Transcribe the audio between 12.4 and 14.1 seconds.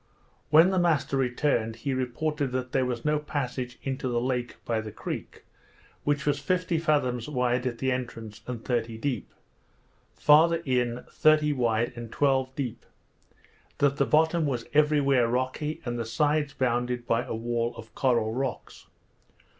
deep; that the